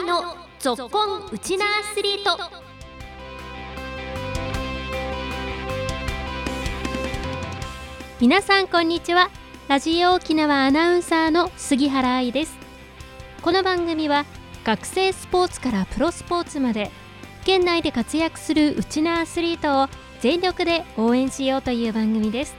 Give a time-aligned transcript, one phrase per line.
[0.00, 2.38] 愛のぞっこんウチナアスリート。
[8.18, 9.28] 皆さんこんにちは。
[9.68, 12.56] ラジオ沖縄アナウンサーの杉原愛です。
[13.42, 14.24] この番組は
[14.64, 16.90] 学生スポーツからプロスポーツまで
[17.44, 19.88] 県内で活躍するウチナアスリートを
[20.20, 22.54] 全力で応援しようという番組です。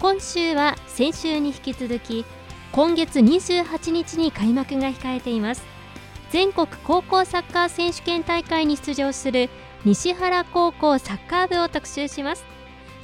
[0.00, 2.24] 今週は先週に引き続き
[2.72, 5.71] 今月28日に開幕が控えています。
[6.32, 9.50] 全国高校サッカー選手権大会に出場する
[9.84, 12.46] 西原高校サッカー部を特集します。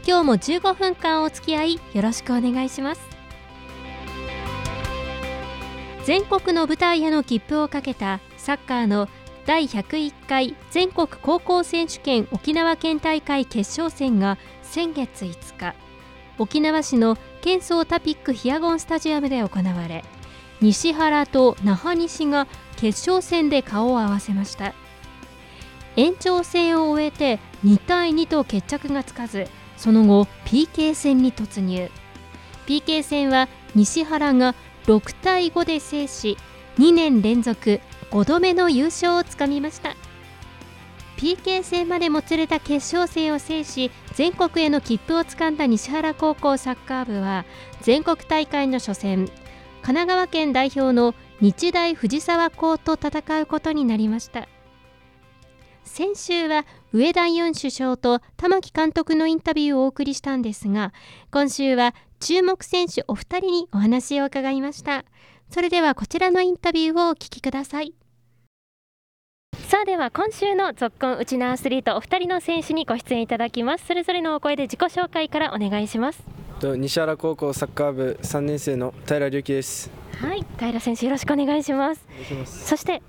[0.06, 3.02] 今日も15分間お付き合いよろしくお願いします。
[6.04, 9.10] 全国の舞台への切符をかけたサッカーの
[9.44, 15.74] 第101回全国高校選手権沖縄県大会決勝戦が先月5日
[16.38, 20.02] 沖縄市の県総タピックヒアゴンスタジアムで行われ
[20.62, 22.48] 西原と那覇西が
[22.78, 24.72] 決勝戦で顔を合わせました。
[25.96, 31.90] 延長戦を終えて2対2と決着がつかずその後 PK 戦に突入。
[32.66, 34.54] PK 戦は西原が
[34.86, 36.38] 6対5で制し
[36.78, 37.80] 2年連続
[38.12, 39.96] 5度目の優勝をつかみました。
[41.16, 47.44] PK 戦までもつれた決勝戦を制し全国への切符をつかんだ西原高校サッカー部は
[47.82, 49.32] 全国大会の初戦神
[49.82, 54.48] 奈川県代表の日大藤沢校と戦うことになりました。
[55.84, 60.92] 先週は上田ユン首相と玉木監督のインタビューをお送りしたんですが
[61.30, 65.04] 今週は注目選手お二人にお話を伺いました。
[65.50, 67.94] それではこちらのインタビューをお聞きください。
[69.68, 73.86] さあでは今週の「ぞっこんうちなアスリート」お二人の選手にご出演いただきます。
[73.86, 76.37] それぞれのお声で自己紹介からお願いします。
[76.60, 79.92] 西原高校サッカー部3年生の平隆樹です。
[80.20, 82.04] はい平選手よろしくお願いします。
[82.44, 83.00] そして。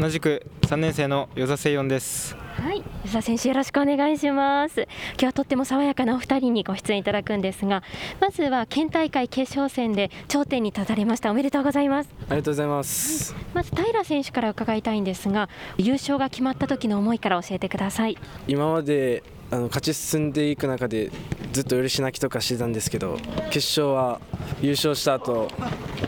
[0.00, 2.34] 同じく3年生の与座聖音です。
[2.34, 4.88] はい吉田選手よろしくお願いします。
[5.12, 7.84] 今日はとっても爽やかなお二人にご出演いただくんですが
[8.20, 11.30] まずは県大会決勝戦で頂点に立たれました。
[11.30, 12.10] おめでとうございます。
[12.28, 15.48] ありがとうございます、はい、まず平選手から伺いたいんですが
[15.78, 18.18] 優勝が決まった時の思いから教えてください。
[18.48, 21.10] 今まであの勝ち進んでいく中で
[21.52, 23.16] ずっと嬉し泣きとかしてたんですけど
[23.50, 24.20] 決勝は
[24.60, 25.48] 優勝した後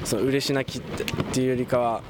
[0.04, 0.82] その嬉し泣きっ
[1.32, 2.02] ていうよりかは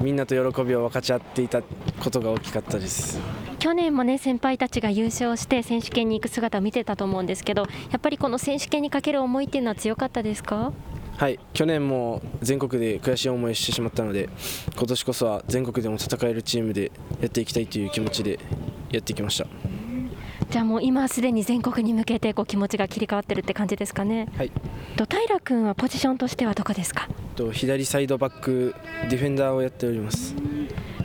[0.00, 3.18] みんなと喜びを分かち合っていたことが大きかったです。
[3.58, 10.72] 去年もね先輩たちが優勝して選手権に行く姿を見てたと思うんですけどやっぱりこの選手権にかける思いっていうのは強かったですか？
[11.16, 14.28] はい去年も全国で悔しい思いをしてしまったので
[14.76, 18.38] 今年こそは全国でも戦えるチームでやっていきたいという気持ちで
[18.92, 19.46] やってきました
[20.50, 24.28] じゃあもう今すでに全国に向けてこう気持ちが切り替わってるって感じですかね。
[24.36, 24.52] はい。
[24.96, 27.08] と平君はポジションとしてはどこですか？
[27.34, 28.74] と左サイドバック
[29.10, 30.34] ディフェンダーをやっております。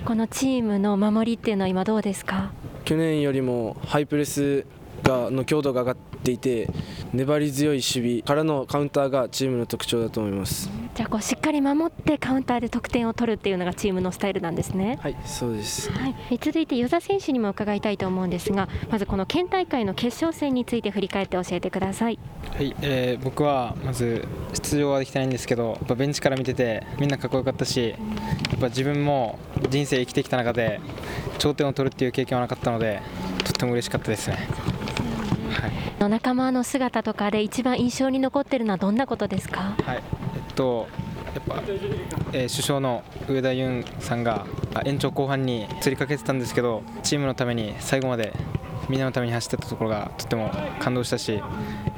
[0.06, 2.52] このチームの守りっていうのは今どうですか？
[2.86, 4.66] 去年よりもハイプレス
[5.04, 6.70] がの強度が上がっていて
[7.14, 15.00] 粘り強い守備からのカウンターがチームの特徴だと思いますじゃあこうしっかり守ってカウンターで得点を取るっていうのがチームのスタイルなんですね。
[15.02, 22.20] はいそうです、はい、続いて与座選手にも伺いたいと思うんですがまずこの県大会の決勝戦について振り返って教えてください。
[22.54, 27.96] はい、えー、僕はまず出場はできてないんですけどやっぱベンチから見ててみんなかっこよかったしや
[28.58, 30.82] っぱ自分も人生生きてきた中で
[31.38, 33.02] 頂点を取るっていう経験はなかったので
[33.46, 34.36] とっても嬉しかったですね。
[36.00, 40.21] はい、仲間の姿とかで一番印象に残っているのはどんなことですか、はい
[40.52, 40.88] と、
[41.34, 41.64] やっぱ、
[42.34, 44.46] えー、首相の上田윤さんが
[44.86, 48.34] 延長後半に釣りかけてたんですけどチームのために最後まで
[48.90, 51.42] みんなのために走ってたところがとても感動したし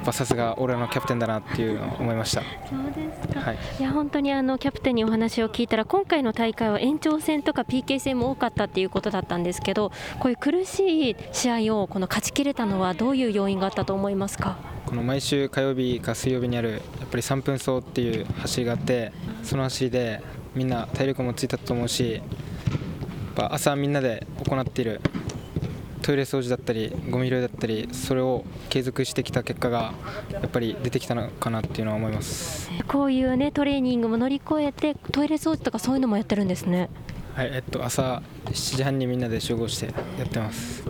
[0.04, 2.44] さすが俺のキャプテンだなっていうのを思いました。
[2.70, 14.73] そうですか、はい、いや本当にあのキャプテンにお話を聞いたら今回の大会は延長戦とか PK 戦も多かったっていうことだったんですけどこういう苦しい試合をこの勝ちきれたのはどういう要因があったと思いますか？
[14.86, 19.12] この毎週火曜日か水曜日にあるやっぱり3分走っていう走りがあって
[19.44, 20.22] その走りで
[20.56, 22.22] みんな体力もついたと思うし
[23.36, 25.02] 朝みんなで行っている
[26.04, 29.94] トイレ掃除だったりゴミ拾いだったりそれを継続してきた結果が
[30.32, 32.70] やっぱり出てきたのかなっていうのは思います。
[32.88, 36.90] こういうねトレーニングも乗り越えてトイレ掃除とかそういうのもやってるんですね。
[37.34, 39.88] はいえっと朝7時半にみんなで集合して
[40.20, 40.84] やってます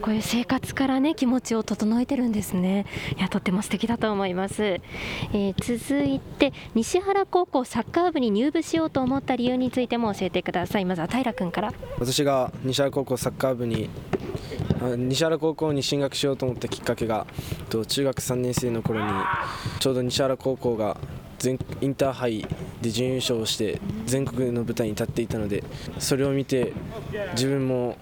[0.00, 2.86] こういう生活からね気持ちを整えてるんですね。
[3.16, 10.84] いやとっても素敵だと思います、えー、続いて西原高校サッカー部に入部しようと思った理由についても教えてください。
[10.84, 11.72] まずは平君から。
[11.98, 13.88] 私が西原高校サッカー部に
[14.96, 17.26] 西原高校に進学しようと思ったきっかけが
[17.70, 19.10] 中学3年生の頃に
[19.80, 20.98] ちょうど西原高校が
[21.38, 22.46] 全インターハイ
[22.80, 25.64] で準優勝して全国の舞台に立っていたので
[25.98, 26.72] それを見て
[27.32, 27.96] 自分も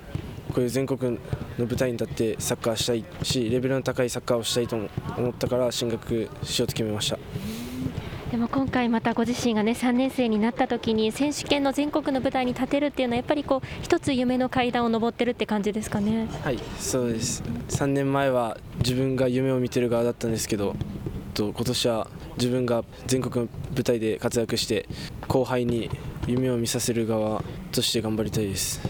[0.53, 1.19] こういう全国の
[1.59, 4.77] 舞台に立ってサッカーしたいしレベルの高いサッカーをしたいと
[5.17, 7.19] 思ったから進学しようと決めました。
[8.31, 16.29] でも今回またご自身がね3年生になった時に選手権の全国の舞台に立てるっていうのはやっぱりこう一つ夢の階段を上ってるって感じですかね？
[16.43, 17.43] はいそうです。
[17.69, 20.75] 3年前は自分が夢を見てる側だったんですけど
[21.35, 22.09] と今年は
[22.39, 24.89] 自分が全国の舞台で活躍して
[25.29, 25.91] 後輩に
[26.27, 28.81] 夢を見させる側として頑張りたいです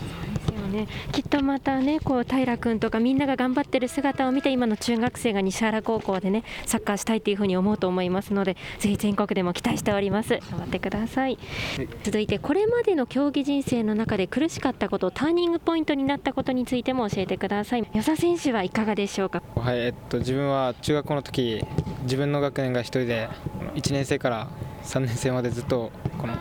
[0.73, 10.39] ね、きっとまたねこう平君とかみんなが頑張ってる姿を見て今の中学生が西原高校でねサッカーしたいというふうに思うと思いますのでぜひ全国でも期待しております。
[10.51, 11.39] 頑張ってください、
[11.77, 17.83] はい、続いてこれまでの競技人生の中で苦しかったことターニングポイントになったことについても教えてください。
[17.93, 19.43] 与座選手はいかがでしょうか？
[19.57, 21.65] はいえっと自分は中学校の時
[22.03, 23.29] 自分の学年が1人で
[23.75, 24.49] 1年生から
[24.85, 26.35] 3年生までずっとこの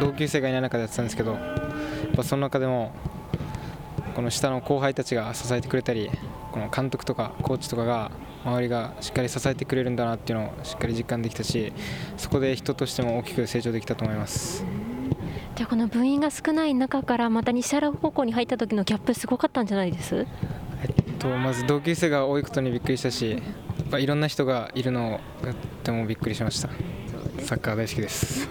[0.00, 1.38] 同級生がいない中でやってたんですけどや
[2.12, 2.92] っぱその中でも
[4.16, 6.10] この下の後輩たちが支えてくれたり
[6.50, 8.10] この監督とかコーチとかが
[8.46, 11.72] 周りがしっかり支えてくれるんだなっていうのをしっかり実感できたし
[12.16, 14.64] そこで人としても大きく成長できたと思います。
[15.54, 20.26] じゃあこの部員が少ない中からまた西原高校に入った時のギャップすごかったんじゃないです？
[20.82, 23.42] えっと、まず同級生が多いことにびっくりしたし
[23.98, 26.68] いろんな人がいるのがとてもびっくりしました。
[27.40, 28.48] サッカー大好きです。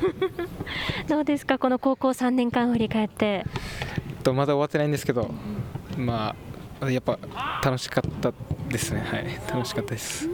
[1.10, 1.58] どうですか？
[1.60, 3.46] この高校3年間振り返って
[4.26, 5.30] とまだ終わってないんですけど
[5.98, 6.36] ま
[6.82, 7.20] あやっぱ
[7.64, 8.34] 楽しかった
[8.68, 9.00] ですね。
[9.00, 9.26] はい。
[9.50, 10.28] 楽しかったです。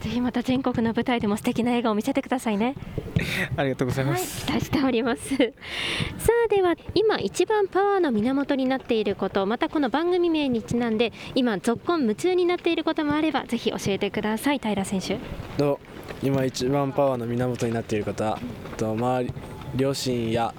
[0.00, 2.74] ぜひまた全国の舞台でも素敵な笑顔を見せてくださいね。
[3.56, 5.34] ありがとうございます、はい、期待しております。
[6.18, 14.58] さあでは今一番パワーの源になっていることまたこの番組名にちなんで今ぞっこん夢中になっていることもあればぜひ教えてください。
[14.58, 15.18] 平選手。
[15.56, 15.80] と
[16.22, 18.38] 今一番パワーの源になっている方
[18.76, 19.32] と周り
[19.74, 20.52] 両親や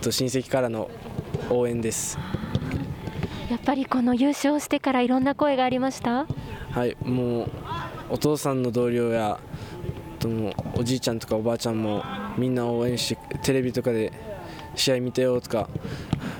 [0.00, 0.90] と親戚からの
[1.50, 2.18] 応援です。
[3.50, 6.26] やっぱりこの優勝してからいろんな声がありました？
[6.70, 6.96] はい。
[7.02, 7.50] もう
[8.10, 9.40] お父さんの同僚や
[10.18, 12.02] ともおじいちゃんとかおばあちゃんも
[12.36, 14.12] みんな応援してテレビとかで
[14.74, 15.68] 試合見てよとか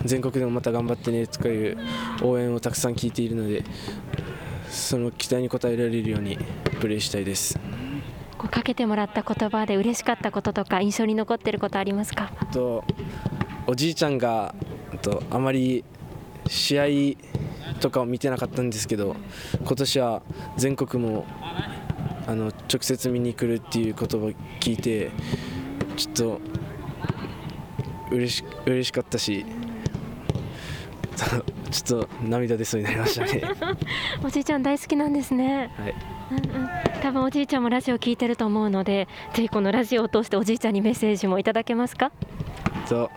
[0.05, 1.79] 全国でもまた頑張ってねとかいう
[2.23, 3.65] 応援をたくさん聞いているので
[4.69, 6.39] その期待に応えられるように
[6.81, 7.59] プレーしたいです。
[8.37, 12.31] こうかけてもらった言葉で嬉しかったこととか印象に残っていることありますか？
[12.53, 12.85] と
[13.67, 14.55] おじいちゃんが
[14.99, 15.85] とあまり
[16.47, 16.85] 試合
[17.81, 19.17] とかを見てなかったんですけど
[19.65, 20.23] 今年は
[20.57, 21.27] 全国も
[22.27, 24.31] あの直接見に来るっていう言葉を
[24.61, 25.11] 聞いて
[25.97, 26.41] ちょっと
[28.11, 29.45] 嬉し嬉しかったし
[31.71, 33.43] ちょっと涙出そうになりましたね。
[34.25, 35.71] おじいちゃん大好きなんですね。
[35.77, 35.95] はい。
[36.31, 36.69] うんうん。
[37.03, 42.13] 多分おじいちゃんもラジオ聞いてると思うのでぜひこのラジオを通しておじいちゃんにメッセージもいただけますか？
[42.89, 43.11] と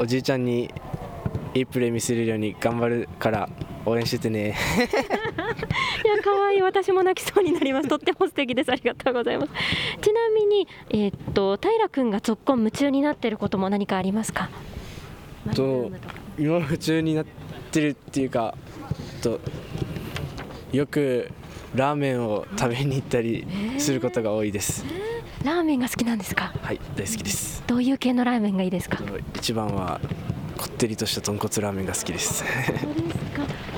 [0.00, 0.70] おじいちゃんに
[1.54, 3.48] いいプレー見せれるように頑張るから
[3.84, 4.48] 応援しててね。
[6.04, 6.62] いや可愛い。
[6.62, 7.88] 私も泣きそうになります。
[7.88, 8.70] とっても素敵です。
[8.70, 9.52] ありがとうございます。
[10.00, 14.50] ちなみにえー、っと平君がぞっこん夢中になっていることも何かありますか？
[15.54, 15.90] と
[16.38, 17.26] 今夢中になっ
[17.72, 18.54] てるっていうか
[19.22, 19.40] と
[20.72, 21.30] よく
[21.74, 23.46] ラーメンを食べに行ったり
[23.78, 26.52] することが多いです、えー、ラーメンが好きなんですか？
[26.62, 27.62] はい大好きです。
[27.66, 28.98] どういう系のラーメンがいいですか？
[29.34, 30.00] 一番は
[30.56, 32.44] こってりとした豚骨ラーメンが好きです。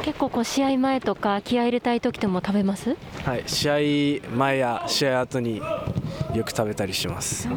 [0.03, 2.97] 結構こう試合前とか気合い入れたい時でも食べます？
[3.25, 7.49] はい試合前や試合後によく食べたりします。
[7.49, 7.53] そう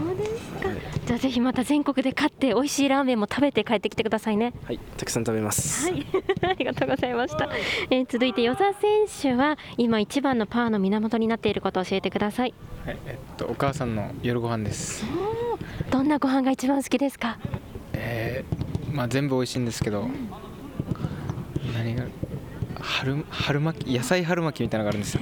[1.05, 4.53] じゃあぜひまた全国で勝って美味しいラーメンも食べて帰ってきてくださいね。
[4.63, 5.91] はいたくさん食べます。
[5.91, 6.05] はい。
[6.47, 7.49] ありがとうございました、
[7.89, 12.53] えー、続いて与座選手は今一番のパワーの源になっていることを教えてください。
[12.85, 15.05] はいえっとお母さんの夜ご飯です。
[15.91, 17.37] どんなご飯が一番好きですか？
[17.93, 20.07] えー、まあ全部美味しいんですけど
[21.75, 22.05] 何が
[22.79, 25.21] 春春巻き野菜春巻きみたいなのがあるんですよ。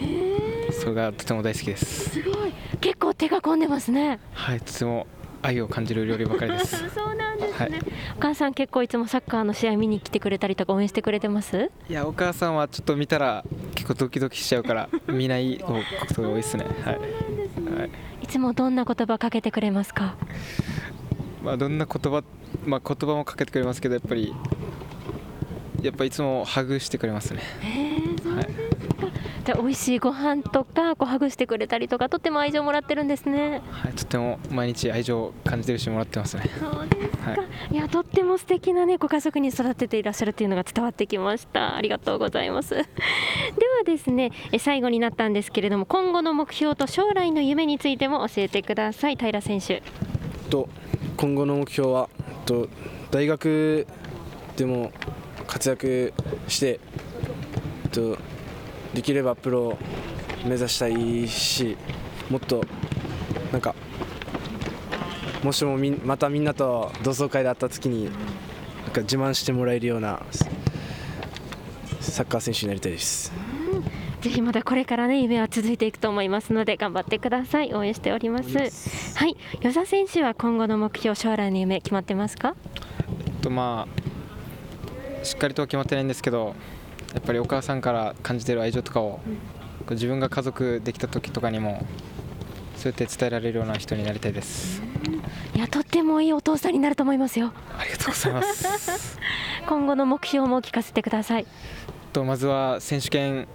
[0.71, 2.11] それがとても大好きです。
[2.11, 2.53] すごい。
[2.79, 4.19] 結構手が込んでますね。
[4.33, 5.07] はいとても
[5.41, 6.77] 愛を感じる料理ばかりです。
[6.89, 7.81] そうなんですね、はい、
[8.17, 11.71] お母さん結構いつもサッカーの試合見に来てくれたりとか応援してくれてます？
[11.89, 13.43] いやお母さんはちょっと見たら
[13.75, 15.75] 結構ドキドキしちゃうから見ないこ
[16.13, 16.65] とが多いですね。
[16.83, 17.01] はい、は
[17.85, 17.89] い、
[18.23, 20.15] いつもどんな言葉かけてくれますか？
[21.43, 22.23] まあどんな言葉
[22.65, 24.33] まあ言葉もかけてくれますけどやっぱり
[25.81, 27.41] やっぱいつもハグしてくれますね。
[27.61, 28.10] へそうですか、はい、
[29.43, 33.61] じゃあ美味しいご飯とかこうハグしてくれたりとかとっても愛情もらってるんですね。
[33.71, 36.43] はい、とても毎日愛情を感じてるしもらってますね。
[36.59, 37.37] そうですか、、は
[37.71, 41.75] いやとっても素敵なねご家族に育てていらっしゃるっていうのが伝わってきました。
[41.75, 42.75] ありがとうございます。
[42.75, 42.85] では
[43.85, 49.15] ですねえ最後になったんですけれども今後の目標と将来の夢についても教えてください。
[49.15, 49.81] 平選手。
[50.49, 50.69] と
[51.17, 52.09] 今後の目標は
[52.45, 52.67] と
[53.09, 53.87] 大学
[54.57, 54.91] でも
[55.47, 56.13] 活躍
[56.47, 56.79] して
[57.91, 58.17] と
[58.93, 59.77] できればプロを
[60.45, 61.77] 目指したいし
[62.29, 62.63] もっと
[63.51, 63.75] なんか
[65.43, 68.13] もしもみんまたみんなと同窓会で会った時になん
[68.91, 70.21] か自慢してもらえるような
[71.99, 73.31] サッカー選手になりたいです。
[74.21, 77.73] ぜひまだこれからね夢は続いていくと思いますので頑張ってください。
[77.73, 79.17] 応援しております。
[79.17, 79.35] はい。
[79.61, 82.55] 与座選手は今後の目標将来の夢決まってますか？
[83.41, 86.55] とまあしっかりとは決まってないんですけど、
[87.13, 89.19] やっぱりお母さんから感じてる愛情とかを、
[89.79, 91.85] こう自分が家族できた時とかにも
[92.77, 94.81] そうやって伝えられるような人になりたいです。
[95.55, 99.19] いやとってもいいお父さんになると思いますよありがとうございます。
[99.67, 101.45] 今後の目標も聞かせてください
[102.13, 103.47] とまずは選手権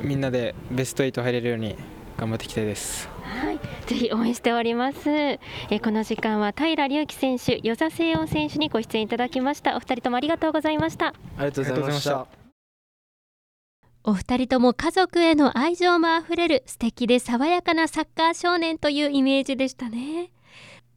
[0.00, 1.76] みんなでベスト8入れるように
[2.16, 3.08] 頑張っていきたいです。
[3.22, 5.08] はい、ぜひ応援しております。
[5.08, 9.76] えーこの時間は平隆輝選手、与座聖音選手にご出演いただきました。
[9.76, 11.08] お二人ともありがとうございました。
[11.08, 12.37] ありがとうございました。
[14.08, 20.30] お二人とも家族への愛情もあふれる素敵で爽やかなサッカー少年というイメージでしたね。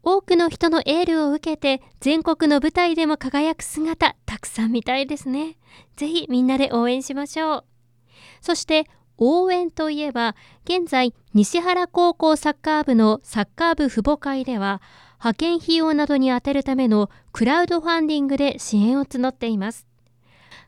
[0.02, 5.58] 多くの人のエールを受けて全国の舞台でも輝く姿たくさん見たいですね。
[5.98, 7.66] ぜひみんなで応援しましょう。
[8.40, 8.86] そして
[9.18, 14.82] 応援といえば現在西原高校サッカー部のサッカー部父母会では
[15.20, 19.86] 派遣費用などに充てるためのクラウドファンディングで支援を募っています。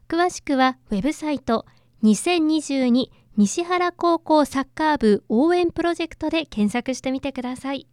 [0.10, 1.66] 詳しくはウェブサイト
[2.04, 7.88] 2022西原高校サッカー部応援プロジェクトで検索してみてください。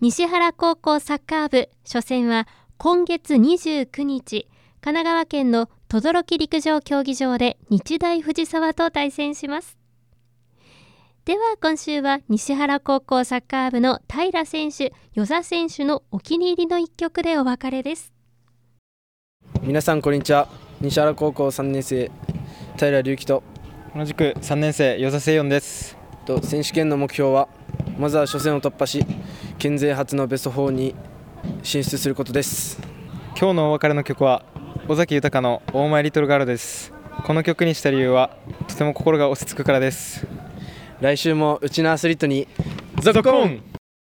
[0.00, 2.46] 西原高校サッカー部初戦は
[2.76, 4.48] 今月29日
[4.80, 9.78] 神奈川県の等々力陸上競技場で日大藤沢と対戦します
[11.24, 18.12] では今週は西原高校サッカー部の平選手与座選手のお気に入りの一曲でお別れです
[19.62, 20.48] 皆さんこんにちは。
[20.80, 22.10] 西原高校3年生
[22.76, 23.42] 平隆輝と
[23.94, 25.96] 同じく3年生与座聖音です。
[26.26, 27.48] と選手権の目標は
[27.98, 29.06] まずは初戦を突破し
[29.58, 30.94] 県勢初のベスト4に
[31.62, 32.80] 進出することです。
[33.38, 34.44] 今日のお別れの曲は
[34.88, 36.92] 尾崎豊の「オーマイリトルガール」です。
[37.24, 40.26] この曲にした理由はとても心が落ち着くからです。
[41.00, 42.48] 来週もうちのアスリートに
[43.00, 43.73] ザコン